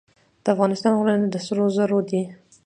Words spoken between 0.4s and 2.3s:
د افغانستان غرونه د سرو زرو دي